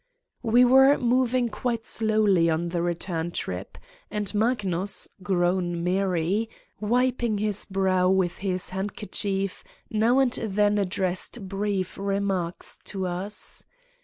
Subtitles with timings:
[0.41, 3.77] We were moving quite slowly on the return trip
[4.09, 11.99] and Magnus, grown merry, wiping his brow with his handkerchief, now and then addressed brief
[11.99, 13.63] remarks to us.